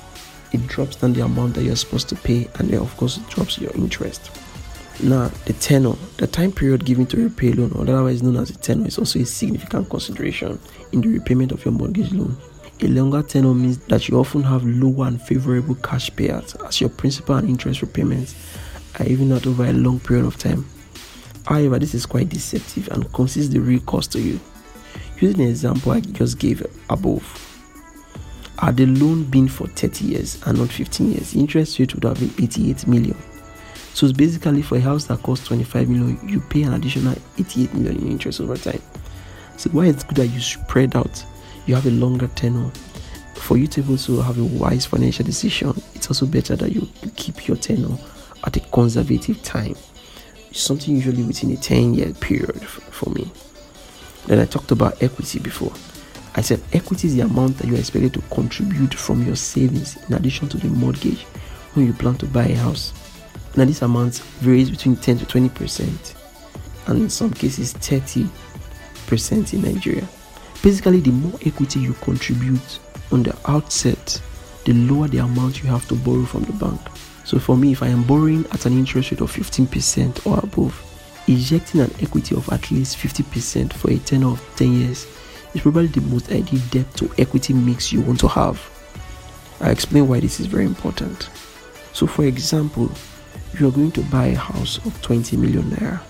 it 0.51 0.67
drops 0.67 0.97
down 0.97 1.13
the 1.13 1.21
amount 1.21 1.55
that 1.55 1.63
you're 1.63 1.75
supposed 1.75 2.09
to 2.09 2.15
pay, 2.15 2.47
and 2.59 2.69
then 2.69 2.79
of 2.79 2.95
course 2.97 3.17
it 3.17 3.27
drops 3.27 3.57
your 3.57 3.71
interest. 3.73 4.31
Now, 5.01 5.29
the 5.45 5.53
tenor, 5.53 5.95
the 6.17 6.27
time 6.27 6.51
period 6.51 6.85
given 6.85 7.07
to 7.07 7.17
repay 7.17 7.51
loan, 7.53 7.71
or 7.73 7.81
otherwise 7.81 8.21
known 8.21 8.37
as 8.37 8.51
a 8.51 8.57
tenor, 8.57 8.87
is 8.87 8.99
also 8.99 9.19
a 9.19 9.25
significant 9.25 9.89
consideration 9.89 10.59
in 10.91 11.01
the 11.01 11.07
repayment 11.07 11.51
of 11.51 11.65
your 11.65 11.71
mortgage 11.71 12.11
loan. 12.11 12.37
A 12.81 12.87
longer 12.87 13.23
tenor 13.23 13.53
means 13.53 13.79
that 13.85 14.07
you 14.07 14.19
often 14.19 14.43
have 14.43 14.63
lower 14.63 15.07
and 15.07 15.21
favorable 15.21 15.75
cash 15.75 16.11
payouts 16.11 16.63
as 16.67 16.81
your 16.81 16.89
principal 16.89 17.35
and 17.35 17.49
interest 17.49 17.81
repayments 17.81 18.35
are 18.99 19.05
even 19.05 19.29
not 19.29 19.47
over 19.47 19.65
a 19.65 19.73
long 19.73 19.99
period 19.99 20.25
of 20.25 20.37
time. 20.37 20.65
However, 21.45 21.79
this 21.79 21.93
is 21.93 22.05
quite 22.05 22.29
deceptive 22.29 22.87
and 22.89 23.11
conceals 23.13 23.49
the 23.49 23.59
real 23.59 23.81
cost 23.81 24.11
to 24.13 24.21
you. 24.21 24.39
Using 25.19 25.39
the 25.39 25.49
example 25.49 25.91
I 25.91 25.99
just 25.99 26.39
gave 26.39 26.65
above, 26.89 27.23
had 28.57 28.77
the 28.77 28.85
loan 28.85 29.23
been 29.25 29.47
for 29.47 29.67
30 29.67 30.05
years 30.05 30.41
and 30.45 30.57
not 30.57 30.69
15 30.69 31.11
years, 31.11 31.35
interest 31.35 31.79
rate 31.79 31.93
would 31.93 32.03
have 32.03 32.19
been 32.19 32.33
88 32.41 32.87
million. 32.87 33.17
So 33.93 34.05
it's 34.05 34.17
basically 34.17 34.61
for 34.61 34.77
a 34.77 34.81
house 34.81 35.05
that 35.05 35.21
costs 35.21 35.47
25 35.47 35.89
million, 35.89 36.29
you 36.29 36.39
pay 36.39 36.63
an 36.63 36.73
additional 36.73 37.15
88 37.37 37.73
million 37.73 37.97
in 38.01 38.11
interest 38.11 38.41
over 38.41 38.57
time. 38.57 38.81
So 39.57 39.69
why 39.71 39.85
it's 39.87 40.03
good 40.03 40.17
that 40.17 40.27
you 40.27 40.39
spread 40.39 40.95
out, 40.95 41.23
you 41.65 41.75
have 41.75 41.85
a 41.85 41.91
longer 41.91 42.27
tenure. 42.27 42.71
For 43.35 43.57
you 43.57 43.67
to 43.67 43.81
be 43.81 43.87
able 43.93 43.97
to 44.03 44.21
have 44.21 44.39
a 44.39 44.43
wise 44.43 44.85
financial 44.85 45.25
decision, 45.25 45.73
it's 45.93 46.07
also 46.07 46.25
better 46.25 46.55
that 46.55 46.71
you 46.71 46.87
keep 47.15 47.47
your 47.47 47.57
tenure 47.57 47.97
at 48.43 48.57
a 48.57 48.59
conservative 48.59 49.41
time. 49.43 49.75
Something 50.51 50.95
usually 50.95 51.23
within 51.23 51.51
a 51.51 51.57
10 51.57 51.93
year 51.93 52.13
period 52.13 52.61
for 52.63 53.09
me. 53.11 53.31
Then 54.27 54.39
I 54.39 54.45
talked 54.45 54.71
about 54.71 55.01
equity 55.01 55.39
before. 55.39 55.73
I 56.35 56.41
said 56.41 56.61
equity 56.73 57.07
is 57.07 57.15
the 57.15 57.21
amount 57.21 57.57
that 57.57 57.67
you 57.67 57.75
are 57.75 57.79
expected 57.79 58.13
to 58.15 58.21
contribute 58.33 58.93
from 58.93 59.23
your 59.23 59.35
savings 59.35 59.97
in 60.07 60.15
addition 60.15 60.47
to 60.49 60.57
the 60.57 60.67
mortgage 60.67 61.23
when 61.73 61.85
you 61.85 61.93
plan 61.93 62.15
to 62.15 62.25
buy 62.25 62.45
a 62.45 62.55
house. 62.55 62.93
Now, 63.55 63.65
this 63.65 63.83
amount 63.83 64.15
varies 64.39 64.71
between 64.71 64.95
10 64.95 65.19
to 65.19 65.25
20 65.27 65.49
percent, 65.49 66.15
and 66.87 66.99
in 66.99 67.09
some 67.09 67.31
cases 67.31 67.73
30 67.73 68.27
percent 69.05 69.53
in 69.53 69.61
Nigeria. 69.61 70.07
Basically, 70.63 71.01
the 71.01 71.11
more 71.11 71.37
equity 71.45 71.79
you 71.79 71.93
contribute 71.93 72.79
on 73.11 73.21
the 73.21 73.37
outset, 73.47 74.19
the 74.65 74.73
lower 74.73 75.07
the 75.07 75.19
amount 75.19 75.61
you 75.61 75.69
have 75.69 75.87
to 75.89 75.95
borrow 75.95 76.25
from 76.25 76.43
the 76.43 76.53
bank. 76.53 76.79
So, 77.25 77.39
for 77.39 77.55
me, 77.55 77.71
if 77.71 77.81
I 77.81 77.87
am 77.87 78.03
borrowing 78.03 78.45
at 78.51 78.65
an 78.65 78.73
interest 78.73 79.11
rate 79.11 79.21
of 79.21 79.31
15% 79.31 80.25
or 80.27 80.39
above, 80.39 80.89
Ejecting 81.27 81.79
an 81.79 81.91
equity 82.01 82.35
of 82.35 82.49
at 82.51 82.69
least 82.69 82.97
50% 82.97 83.71
for 83.71 83.89
a 83.91 83.97
tenure 83.99 84.27
of 84.27 84.55
10 84.57 84.73
years 84.73 85.07
is 85.53 85.61
probably 85.61 85.87
the 85.87 86.01
most 86.01 86.29
ideal 86.29 86.61
debt 86.69 86.93
to 86.95 87.09
equity 87.17 87.53
mix 87.53 87.93
you 87.93 88.01
want 88.01 88.19
to 88.19 88.27
have. 88.27 88.61
I'll 89.61 89.71
explain 89.71 90.09
why 90.09 90.19
this 90.19 90.41
is 90.41 90.47
very 90.47 90.65
important. 90.65 91.29
So, 91.93 92.07
for 92.07 92.25
example, 92.25 92.91
you 93.57 93.69
are 93.69 93.71
going 93.71 93.91
to 93.93 94.01
buy 94.03 94.27
a 94.27 94.35
house 94.35 94.85
of 94.85 95.01
20 95.01 95.37
million 95.37 95.63
naira. 95.71 96.01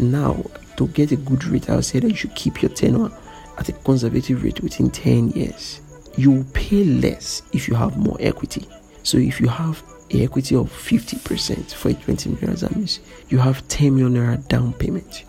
Now, 0.00 0.44
to 0.78 0.88
get 0.88 1.12
a 1.12 1.16
good 1.16 1.44
rate, 1.44 1.70
I'll 1.70 1.82
say 1.82 2.00
that 2.00 2.08
you 2.08 2.16
should 2.16 2.34
keep 2.34 2.60
your 2.60 2.72
tenure 2.72 3.10
at 3.56 3.68
a 3.68 3.72
conservative 3.72 4.42
rate 4.42 4.60
within 4.62 4.90
10 4.90 5.30
years. 5.30 5.80
You 6.16 6.32
will 6.32 6.46
pay 6.54 6.82
less 6.82 7.42
if 7.52 7.68
you 7.68 7.76
have 7.76 7.96
more 7.96 8.16
equity. 8.18 8.66
So, 9.04 9.16
if 9.18 9.40
you 9.40 9.46
have 9.46 9.80
a 10.14 10.22
equity 10.22 10.54
of 10.54 10.70
50% 10.70 11.74
for 11.74 11.90
a 11.90 11.94
20 11.94 12.30
million 12.30 12.54
that 12.54 12.74
means 12.74 13.00
you 13.28 13.38
have 13.38 13.66
10 13.68 13.96
million 13.96 14.14
naira 14.14 14.48
down 14.48 14.72
payment. 14.74 15.24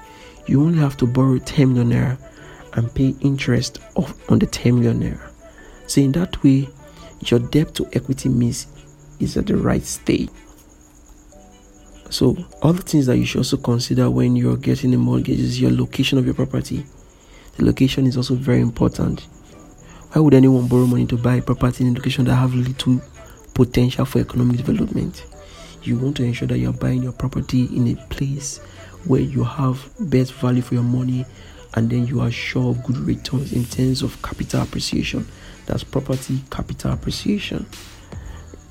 You 0.48 0.62
only 0.62 0.80
have 0.80 0.98
to 0.98 1.08
borrow 1.08 1.38
10 1.40 1.74
million 1.74 1.92
naira 1.92 2.18
and 2.74 2.94
pay 2.94 3.16
interest 3.22 3.80
on 3.96 4.40
the 4.40 4.46
10 4.46 4.80
million 4.80 5.02
naira. 5.02 5.32
So 5.88 6.02
in 6.02 6.12
that 6.14 6.44
way 6.44 6.70
your 7.22 7.40
debt 7.40 7.74
to 7.76 7.88
equity 7.94 8.30
mix 8.30 8.68
is 9.20 9.38
at 9.38 9.48
the 9.48 9.58
right 9.58 9.84
state 9.84 10.30
so 12.10 12.38
other 12.62 12.82
things 12.82 13.08
that 13.08 13.18
you 13.18 13.26
should 13.26 13.40
also 13.40 13.58
consider 13.58 14.10
when 14.10 14.36
you're 14.36 14.58
getting 14.58 14.94
a 14.94 14.98
mortgage 14.98 15.40
is 15.40 15.60
your 15.60 15.72
location 15.72 16.18
of 16.18 16.26
your 16.26 16.34
property. 16.34 16.86
The 17.58 17.66
location 17.66 18.06
is 18.06 18.16
also 18.16 18.36
very 18.36 18.62
important. 18.62 19.22
Why 20.12 20.22
would 20.22 20.34
anyone 20.34 20.68
borrow 20.68 20.86
money 20.86 21.06
to 21.08 21.18
buy 21.18 21.36
a 21.36 21.42
property 21.42 21.86
in 21.86 21.92
a 21.92 21.98
location 21.98 22.26
that 22.26 22.36
have 22.36 22.54
little 22.54 23.02
potential 23.56 24.06
for 24.06 24.20
economic 24.20 24.58
development. 24.58 25.26
You 25.82 25.98
want 25.98 26.18
to 26.18 26.24
ensure 26.24 26.48
that 26.50 26.60
you're 26.60 26.74
buying 26.74 27.02
your 27.02 27.14
property 27.14 27.64
in 27.76 27.88
a 27.88 27.96
place 28.08 28.60
where 29.06 29.22
you 29.22 29.44
have 29.44 29.90
best 30.00 30.34
value 30.34 30.62
for 30.62 30.76
your 30.76 30.84
money 30.84 31.26
and 31.74 31.90
then 31.90 32.06
you 32.06 32.22
are 32.22 32.32
sure 32.32 32.72
of 32.72 32.84
good 32.84 32.98
returns 32.98 33.54
in 33.54 33.66
terms 33.66 34.02
of 34.02 34.22
capital 34.22 34.62
appreciation. 34.62 35.28
That's 35.66 35.84
property 35.84 36.42
capital 36.52 36.92
appreciation. 36.92 37.66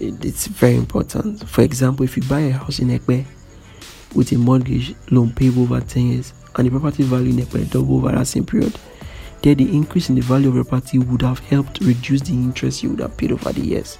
It's 0.01 0.47
very 0.47 0.77
important. 0.77 1.49
For 1.49 1.63
example, 1.63 2.05
if 2.05 2.17
you 2.17 2.23
buy 2.25 2.41
a 2.41 2.53
house 2.53 2.79
in 2.79 2.89
Ekpe 2.89 3.25
with 4.15 4.33
a 4.33 4.37
mortgage 4.37 4.95
loan 5.11 5.33
payable 5.33 5.63
over 5.63 5.81
10 5.81 6.07
years 6.11 6.33
and 6.57 6.67
the 6.67 6.71
property 6.71 7.05
value 7.05 7.31
in 7.31 7.39
Ekpe 7.39 7.71
double 7.71 7.97
over 7.97 8.13
that 8.13 8.27
same 8.27 8.45
period, 8.45 8.79
then 9.43 9.57
the 9.57 9.77
increase 9.77 10.09
in 10.09 10.15
the 10.15 10.21
value 10.23 10.49
of 10.49 10.55
your 10.55 10.65
property 10.65 10.99
would 10.99 11.23
have 11.23 11.39
helped 11.39 11.81
reduce 11.81 12.23
the 12.23 12.33
interest 12.33 12.83
you 12.83 12.91
would 12.91 13.01
have 13.01 13.17
paid 13.17 13.31
over 13.33 13.53
the 13.53 13.61
years. 13.61 13.99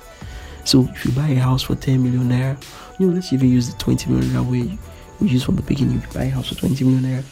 So 0.65 0.89
if 0.91 1.05
you 1.05 1.13
buy 1.13 1.29
a 1.29 1.41
house 1.41 1.63
for 1.63 1.75
10 1.75 2.03
million 2.03 2.29
naira, 2.29 2.63
you 2.99 3.07
know, 3.07 3.15
let's 3.15 3.33
even 3.33 3.51
use 3.51 3.73
the 3.73 3.79
20 3.79 4.11
million 4.11 4.31
naira 4.31 4.51
way 4.51 4.79
we 5.21 5.29
use 5.29 5.45
from 5.45 5.57
the 5.57 5.63
beginning. 5.63 6.01
You 6.01 6.09
buy 6.13 6.25
a 6.25 6.31
house 6.31 6.49
for 6.49 6.55
20 6.55 6.85
million 6.85 7.03
naira. 7.05 7.25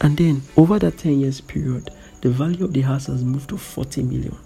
And 0.00 0.16
then 0.16 0.42
over 0.56 0.78
that 0.78 0.98
10 0.98 1.20
years 1.20 1.40
period, 1.40 1.90
the 2.20 2.30
value 2.30 2.64
of 2.64 2.72
the 2.72 2.82
house 2.82 3.06
has 3.06 3.24
moved 3.24 3.50
to 3.50 3.56
40 3.56 4.02
million. 4.02 4.36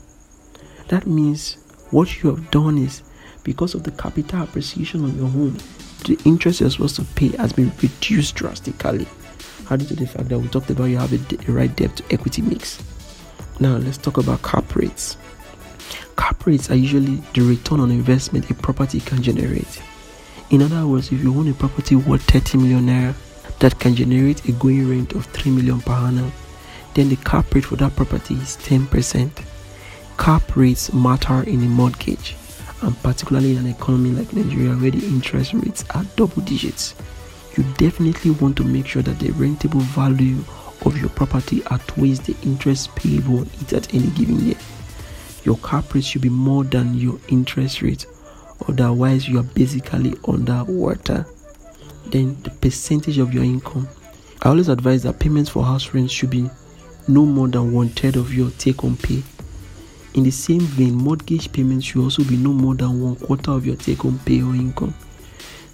That 0.88 1.06
means 1.06 1.56
what 1.90 2.22
you 2.22 2.30
have 2.30 2.50
done 2.50 2.78
is 2.78 3.02
because 3.44 3.74
of 3.74 3.82
the 3.82 3.90
capital 3.92 4.42
appreciation 4.42 5.04
on 5.04 5.16
your 5.16 5.28
home, 5.28 5.58
the 6.06 6.18
interest 6.24 6.60
you're 6.60 6.70
supposed 6.70 6.96
to 6.96 7.04
pay 7.14 7.28
has 7.36 7.52
been 7.52 7.72
reduced 7.82 8.34
drastically. 8.34 9.06
Added 9.70 9.88
to 9.88 9.94
the 9.94 10.06
fact 10.06 10.28
that 10.28 10.38
we 10.38 10.48
talked 10.48 10.70
about 10.70 10.84
you 10.84 10.98
have 10.98 11.12
a, 11.12 11.50
a 11.50 11.52
right 11.52 11.74
debt 11.76 11.96
to 11.96 12.04
equity 12.12 12.42
mix. 12.42 12.82
Now 13.60 13.76
let's 13.76 13.98
talk 13.98 14.18
about 14.18 14.42
cap 14.42 14.74
rates. 14.74 15.16
Cap 16.32 16.46
rates 16.46 16.70
are 16.70 16.76
usually 16.76 17.16
the 17.34 17.42
return 17.42 17.78
on 17.78 17.90
investment 17.90 18.48
a 18.48 18.54
property 18.54 19.00
can 19.00 19.22
generate. 19.22 19.82
In 20.48 20.62
other 20.62 20.86
words, 20.86 21.12
if 21.12 21.22
you 21.22 21.38
own 21.38 21.46
a 21.50 21.52
property 21.52 21.94
worth 21.94 22.22
30 22.22 22.56
million 22.56 22.86
naira 22.86 23.14
that 23.58 23.78
can 23.78 23.94
generate 23.94 24.42
a 24.48 24.52
going 24.52 24.88
rent 24.88 25.12
of 25.12 25.26
3 25.26 25.52
million 25.52 25.82
per 25.82 25.92
annum, 25.92 26.32
then 26.94 27.10
the 27.10 27.16
cap 27.16 27.54
rate 27.54 27.66
for 27.66 27.76
that 27.76 27.94
property 27.96 28.32
is 28.32 28.56
10%. 28.56 29.44
Cap 30.16 30.56
rates 30.56 30.90
matter 30.94 31.42
in 31.42 31.62
a 31.64 31.68
mortgage, 31.68 32.34
and 32.80 32.96
particularly 33.02 33.52
in 33.52 33.58
an 33.58 33.66
economy 33.66 34.12
like 34.12 34.32
Nigeria 34.32 34.72
where 34.74 34.90
the 34.90 35.06
interest 35.06 35.52
rates 35.52 35.84
are 35.94 36.04
double 36.16 36.40
digits. 36.44 36.94
you 37.58 37.64
definitely 37.76 38.30
want 38.30 38.56
to 38.56 38.64
make 38.64 38.86
sure 38.86 39.02
that 39.02 39.18
the 39.18 39.28
rentable 39.32 39.82
value 39.82 40.38
of 40.86 40.96
your 40.98 41.10
property 41.10 41.62
outweighs 41.70 42.20
the 42.20 42.34
interest 42.42 42.88
payable 42.96 43.40
on 43.40 43.50
it 43.60 43.74
at 43.74 43.92
any 43.92 44.08
given 44.12 44.40
year. 44.40 44.56
Your 45.44 45.56
cap 45.58 45.92
rate 45.94 46.04
should 46.04 46.22
be 46.22 46.28
more 46.28 46.64
than 46.64 46.94
your 46.94 47.18
interest 47.28 47.82
rate, 47.82 48.06
otherwise, 48.68 49.28
you 49.28 49.38
are 49.38 49.44
basically 49.44 50.14
underwater. 50.26 51.26
Then, 52.06 52.40
the 52.42 52.50
percentage 52.50 53.18
of 53.18 53.34
your 53.34 53.44
income. 53.44 53.88
I 54.42 54.48
always 54.48 54.68
advise 54.68 55.02
that 55.04 55.18
payments 55.18 55.50
for 55.50 55.64
house 55.64 55.94
rent 55.94 56.10
should 56.10 56.30
be 56.30 56.50
no 57.08 57.24
more 57.24 57.48
than 57.48 57.72
one 57.72 57.88
third 57.88 58.16
of 58.16 58.34
your 58.34 58.50
take 58.50 58.80
home 58.80 58.96
pay. 58.96 59.22
In 60.14 60.24
the 60.24 60.30
same 60.30 60.60
vein, 60.60 60.94
mortgage 60.94 61.50
payments 61.52 61.86
should 61.86 62.02
also 62.02 62.22
be 62.24 62.36
no 62.36 62.52
more 62.52 62.74
than 62.74 63.00
one 63.00 63.16
quarter 63.16 63.52
of 63.52 63.64
your 63.64 63.76
take 63.76 63.98
home 63.98 64.20
pay 64.24 64.42
or 64.42 64.54
income. 64.54 64.94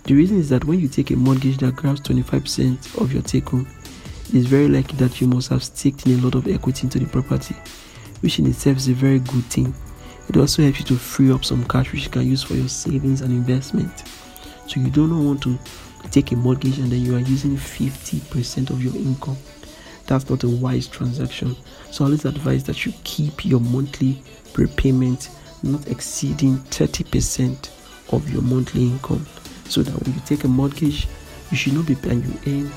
The 0.05 0.15
reason 0.15 0.39
is 0.39 0.49
that 0.51 0.65
when 0.65 0.81
you 0.81 0.89
take 0.89 1.11
a 1.11 1.17
mortgage 1.17 1.59
that 1.59 1.77
grabs 1.77 2.01
25% 2.03 3.01
of 3.01 3.13
your 3.13 3.23
take 3.23 3.49
home, 3.49 3.67
it 4.29 4.35
is 4.35 4.47
very 4.47 4.69
likely 4.69 4.97
that 4.99 5.21
you 5.21 5.27
must 5.27 5.49
have 5.49 5.65
staked 5.65 6.07
in 6.07 6.19
a 6.19 6.23
lot 6.23 6.35
of 6.35 6.47
equity 6.47 6.87
into 6.87 6.99
the 6.99 7.07
property, 7.07 7.57
which 8.21 8.39
in 8.39 8.47
itself 8.47 8.77
is 8.77 8.89
a 8.89 8.95
very 8.95 9.19
good 9.19 9.45
thing. 9.45 9.75
It 10.29 10.37
also 10.37 10.63
helps 10.63 10.81
you 10.81 10.85
to 10.87 10.97
free 10.97 11.33
up 11.33 11.45
some 11.45 11.65
cash 11.67 11.93
which 11.93 12.05
you 12.05 12.11
can 12.11 12.27
use 12.27 12.43
for 12.43 12.55
your 12.55 12.69
savings 12.69 13.21
and 13.21 13.33
investment. 13.33 14.05
So 14.67 14.81
you 14.81 14.91
do 14.91 15.07
not 15.07 15.23
want 15.23 15.43
to 15.45 15.59
take 16.11 16.33
a 16.33 16.37
mortgage 16.37 16.79
and 16.79 16.91
then 16.91 17.01
you 17.01 17.17
are 17.17 17.21
using 17.21 17.57
50% 17.57 18.71
of 18.71 18.83
your 18.83 18.95
income. 18.95 19.37
That's 20.07 20.29
not 20.29 20.45
a 20.45 20.49
wise 20.49 20.87
transaction. 20.87 21.57
So 21.91 22.05
I 22.05 22.07
always 22.07 22.25
advise 22.25 22.65
that 22.65 22.85
you 22.85 22.93
keep 23.05 23.45
your 23.45 23.61
monthly 23.61 24.23
repayment 24.55 25.31
not 25.63 25.89
exceeding 25.89 26.59
30% 26.59 27.71
of 28.13 28.31
your 28.31 28.43
monthly 28.43 28.83
income 28.83 29.27
so 29.69 29.83
that 29.83 29.93
when 30.03 30.15
you 30.15 30.21
take 30.25 30.45
a 30.45 30.49
mortgage, 30.49 31.09
you 31.51 31.57
should 31.57 31.75
not 31.75 31.87
be 31.87 31.95
paying 31.95 32.23
you 32.23 32.39
earn 32.47 32.73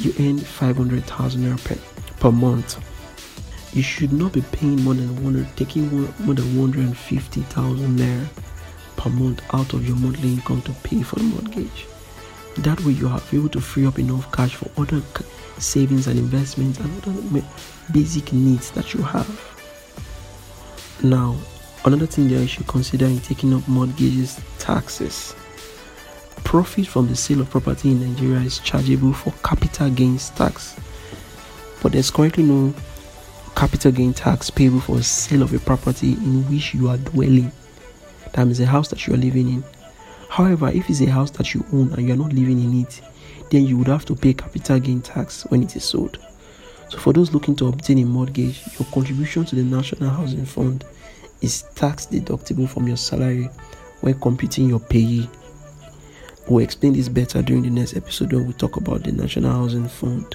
you 0.00 0.14
earn 0.18 0.38
500,000 0.38 1.42
naira 1.42 1.62
per, 1.62 1.76
per 2.18 2.32
month. 2.32 2.78
You 3.72 3.82
should 3.82 4.12
not 4.12 4.32
be 4.32 4.42
paying 4.42 4.82
more 4.82 4.94
than 4.94 5.22
one 5.22 5.46
taking 5.56 5.88
more 5.92 6.34
than 6.34 6.58
150,000 6.58 7.98
naira 7.98 8.26
per 8.96 9.10
month 9.10 9.42
out 9.54 9.72
of 9.72 9.86
your 9.86 9.96
monthly 9.96 10.32
income 10.32 10.62
to 10.62 10.72
pay 10.82 11.02
for 11.02 11.16
the 11.16 11.22
mortgage. 11.24 11.86
That 12.58 12.80
way, 12.84 12.92
you 12.92 13.08
are 13.08 13.22
able 13.32 13.48
to 13.50 13.60
free 13.60 13.86
up 13.86 13.98
enough 13.98 14.30
cash 14.32 14.56
for 14.56 14.68
other 14.76 15.00
savings 15.58 16.08
and 16.08 16.18
investments 16.18 16.80
and 16.80 17.06
other 17.06 17.44
basic 17.92 18.32
needs 18.32 18.70
that 18.72 18.92
you 18.92 19.02
have. 19.02 19.28
Now, 21.02 21.36
another 21.84 22.06
thing 22.06 22.28
that 22.28 22.40
you 22.40 22.46
should 22.48 22.66
consider 22.66 23.06
in 23.06 23.20
taking 23.20 23.54
up 23.54 23.66
mortgages 23.68 24.40
taxes 24.58 25.34
profit 26.50 26.84
from 26.84 27.06
the 27.06 27.14
sale 27.14 27.42
of 27.42 27.48
property 27.48 27.92
in 27.92 28.00
Nigeria 28.00 28.40
is 28.40 28.58
chargeable 28.58 29.12
for 29.12 29.32
capital 29.44 29.88
gains 29.88 30.30
tax, 30.30 30.74
but 31.80 31.92
there's 31.92 32.10
currently 32.10 32.42
no 32.42 32.74
capital 33.60 33.92
gain 33.92 34.14
tax 34.14 34.48
payable 34.48 34.80
for 34.80 35.02
sale 35.02 35.42
of 35.42 35.52
a 35.52 35.58
property 35.58 36.12
in 36.12 36.42
which 36.50 36.72
you 36.72 36.88
are 36.88 36.96
dwelling. 36.96 37.52
That 38.32 38.46
means 38.46 38.58
a 38.58 38.64
house 38.64 38.88
that 38.88 39.06
you 39.06 39.12
are 39.12 39.18
living 39.18 39.50
in. 39.50 39.64
However, 40.30 40.70
if 40.70 40.88
it's 40.88 41.02
a 41.02 41.10
house 41.10 41.30
that 41.32 41.52
you 41.52 41.62
own 41.70 41.92
and 41.92 42.08
you 42.08 42.14
are 42.14 42.16
not 42.16 42.32
living 42.32 42.58
in 42.58 42.80
it, 42.80 43.02
then 43.50 43.66
you 43.66 43.76
would 43.76 43.88
have 43.88 44.06
to 44.06 44.16
pay 44.16 44.32
capital 44.32 44.80
gain 44.80 45.02
tax 45.02 45.42
when 45.50 45.62
it 45.62 45.76
is 45.76 45.84
sold. 45.84 46.16
So, 46.88 46.96
for 46.96 47.12
those 47.12 47.34
looking 47.34 47.54
to 47.56 47.68
obtain 47.68 47.98
a 47.98 48.04
mortgage, 48.06 48.62
your 48.78 48.88
contribution 48.94 49.44
to 49.44 49.56
the 49.56 49.62
National 49.62 50.08
Housing 50.08 50.46
Fund 50.46 50.86
is 51.42 51.64
tax 51.74 52.06
deductible 52.06 52.66
from 52.66 52.88
your 52.88 52.96
salary 52.96 53.50
when 54.00 54.18
computing 54.20 54.70
your 54.70 54.80
PAYE. 54.80 55.28
We'll 56.48 56.64
explain 56.64 56.94
this 56.94 57.10
better 57.10 57.42
during 57.42 57.64
the 57.64 57.70
next 57.70 57.94
episode 57.94 58.32
when 58.32 58.46
we 58.46 58.54
talk 58.54 58.78
about 58.78 59.02
the 59.02 59.12
National 59.12 59.52
Housing 59.52 59.86
Fund. 59.86 60.34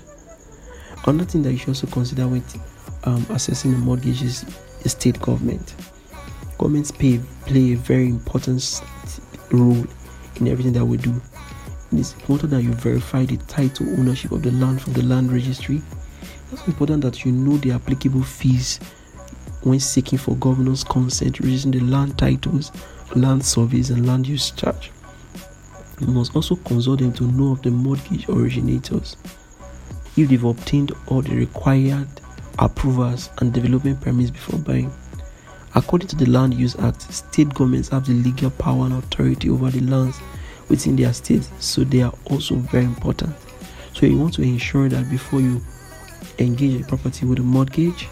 Another 1.08 1.26
thing 1.26 1.42
that 1.42 1.54
you 1.54 1.58
should 1.58 1.70
also 1.70 1.88
consider 1.88 2.28
when 2.28 2.44
um, 3.06 3.26
assessing 3.30 3.72
the 3.72 3.78
mortgages 3.78 4.44
is 4.84 4.92
state 4.92 5.20
government. 5.22 5.76
Governments 6.58 6.92
pay, 6.92 7.20
play 7.46 7.74
a 7.74 7.78
very 7.78 8.08
important 8.08 8.82
role 9.52 9.86
in 10.38 10.48
everything 10.48 10.74
that 10.74 10.86
we 10.86 10.98
do. 10.98 11.22
It 11.92 12.00
is 12.00 12.14
important 12.14 12.52
that 12.52 12.64
you 12.64 12.74
verify 12.74 13.26
the 13.26 13.38
title 13.38 13.88
ownership 14.00 14.32
of 14.32 14.42
the 14.44 14.52
land 14.52 14.82
from 14.82 14.94
the 14.94 15.04
land 15.04 15.32
registry. 15.32 15.82
It's 16.52 16.66
important 16.68 17.04
that 17.04 17.26
you 17.26 17.32
know 17.32 17.58
the 17.58 17.72
applicable 17.72 18.24
fees 18.24 18.80
when 19.64 19.80
seeking 19.80 20.20
for 20.20 20.36
governor's 20.36 20.84
consent 20.84 21.40
using 21.40 21.72
the 21.72 21.80
land 21.80 22.18
titles, 22.18 22.72
land 23.16 23.44
surveys, 23.44 23.90
and 23.90 24.06
land 24.06 24.28
use 24.28 24.52
charge. 24.52 24.92
You 26.00 26.08
must 26.08 26.36
also 26.36 26.56
consult 26.58 27.00
them 27.00 27.14
to 27.14 27.24
know 27.24 27.54
of 27.54 27.62
the 27.62 27.72
mortgage 27.72 28.28
originators 28.30 29.18
if 30.18 30.30
they've 30.30 30.44
obtained 30.44 30.92
all 31.08 31.22
the 31.22 31.36
required 31.36 32.08
approvals 32.60 33.30
and 33.40 33.54
development 33.54 34.02
permits 34.02 34.32
before 34.32 34.60
buying. 34.60 34.92
According 35.76 36.08
to 36.10 36.16
the 36.16 36.30
Land 36.30 36.54
Use 36.54 36.76
Act, 36.78 37.02
state 37.14 37.54
governments 37.54 37.90
have 37.90 38.06
the 38.06 38.14
legal 38.14 38.50
power 38.52 38.86
and 38.86 38.94
authority 38.94 39.50
over 39.50 39.70
the 39.70 39.82
lands 39.82 40.20
within 40.70 40.96
their 40.96 41.14
states, 41.14 41.50
so 41.60 41.84
they 41.84 42.02
are 42.02 42.14
also 42.30 42.56
very 42.56 42.86
important. 42.86 43.36
So 43.94 44.06
you 44.06 44.18
want 44.18 44.34
to 44.36 44.42
ensure 44.42 44.90
that 44.90 45.10
before 45.10 45.42
you 45.42 45.62
engage 46.40 46.82
a 46.82 46.86
property 46.86 47.26
with 47.26 47.40
a 47.40 47.44
mortgage, 47.44 48.08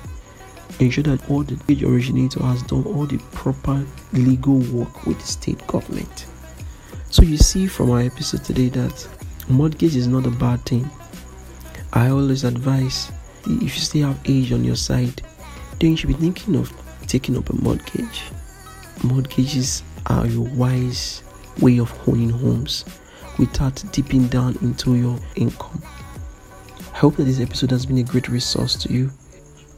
ensure 0.80 1.04
that 1.04 1.30
all 1.30 1.44
the 1.44 1.56
mortgage 1.56 1.84
originator 1.84 2.42
has 2.44 2.64
done 2.64 2.84
all 2.86 3.06
the 3.06 3.18
proper 3.32 3.86
legal 4.12 4.60
work 4.60 5.06
with 5.06 5.20
the 5.20 5.28
state 5.28 5.66
government. 5.68 6.26
So 7.10 7.22
you 7.22 7.38
see 7.38 7.68
from 7.68 7.92
our 7.92 8.02
episode 8.02 8.44
today 8.44 8.70
that 8.70 9.08
mortgage 9.48 9.96
is 9.96 10.08
not 10.08 10.26
a 10.26 10.32
bad 10.32 10.66
thing. 10.66 10.90
I 11.94 12.10
always 12.10 12.44
advise 12.44 13.12
if 13.46 13.76
you 13.76 13.82
still 13.82 14.08
have 14.08 14.20
age 14.26 14.52
on 14.52 14.64
your 14.64 14.76
side, 14.76 15.22
then 15.80 15.92
you 15.92 15.98
should 15.98 16.08
be 16.08 16.14
thinking 16.14 16.56
of 16.56 16.72
taking 17.08 17.38
up 17.38 17.50
a 17.50 17.56
mortgage. 17.56 18.24
Mortgages 19.04 19.84
are 20.08 20.26
your 20.28 20.48
wise 20.56 21.24
way 21.60 21.80
of 21.80 21.94
owning 22.08 22.30
homes 22.30 22.86
without 23.38 23.84
dipping 23.92 24.28
down 24.28 24.58
into 24.62 24.96
your 24.96 25.20
income. 25.36 25.82
I 26.94 26.98
hope 26.98 27.16
that 27.18 27.24
this 27.24 27.40
episode 27.40 27.72
has 27.72 27.86
been 27.86 27.98
a 27.98 28.04
great 28.04 28.30
resource 28.30 28.76
to 28.84 28.94
you. 28.94 29.12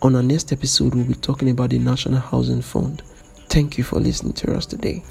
On 0.02 0.16
our 0.16 0.24
next 0.24 0.52
episode, 0.52 0.94
we'll 0.94 1.06
be 1.06 1.14
talking 1.16 1.50
about 1.50 1.72
the 1.72 1.80
National 1.80 2.20
Housing 2.20 2.62
Fund. 2.62 3.02
Thank 3.50 3.78
you 3.78 3.84
for 3.84 4.00
listening 4.00 4.34
to 4.34 4.54
us 4.54 4.66
today. 4.66 5.04